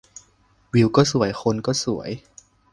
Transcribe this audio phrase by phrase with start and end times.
[0.73, 2.09] วิวก็สวย คนก็สวย